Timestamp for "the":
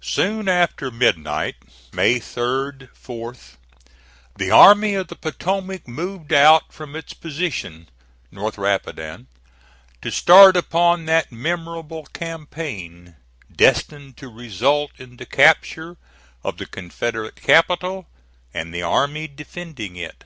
4.34-4.50, 5.06-5.14, 15.16-15.26, 16.56-16.66, 18.74-18.82